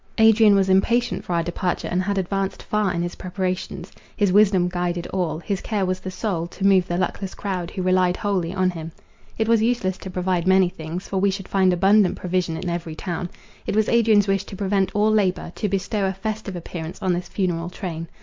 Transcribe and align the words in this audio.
Adrian 0.17 0.55
was 0.55 0.67
impatient 0.67 1.23
for 1.23 1.33
our 1.33 1.43
departure, 1.43 1.87
and 1.87 2.01
had 2.01 2.17
advanced 2.17 2.63
far 2.63 2.91
in 2.91 3.03
his 3.03 3.13
preparations. 3.13 3.91
His 4.17 4.31
wisdom 4.33 4.67
guided 4.67 5.05
all. 5.13 5.37
His 5.37 5.61
care 5.61 5.85
was 5.85 5.99
the 5.99 6.09
soul, 6.09 6.47
to 6.47 6.65
move 6.65 6.87
the 6.87 6.97
luckless 6.97 7.35
crowd, 7.35 7.69
who 7.69 7.83
relied 7.83 8.17
wholly 8.17 8.51
on 8.51 8.71
him. 8.71 8.91
It 9.37 9.47
was 9.47 9.61
useless 9.61 9.99
to 9.99 10.09
provide 10.09 10.47
many 10.47 10.69
things, 10.69 11.07
for 11.07 11.17
we 11.19 11.29
should 11.29 11.47
find 11.47 11.71
abundant 11.71 12.15
provision 12.15 12.57
in 12.57 12.67
every 12.67 12.95
town. 12.95 13.29
It 13.67 13.75
was 13.75 13.87
Adrian's 13.89 14.27
wish 14.27 14.43
to 14.45 14.55
prevent 14.55 14.89
all 14.95 15.11
labour; 15.13 15.51
to 15.53 15.69
bestow 15.69 16.07
a 16.07 16.13
festive 16.13 16.55
appearance 16.55 16.99
on 17.03 17.13
this 17.13 17.27
funeral 17.29 17.69
train. 17.69 18.07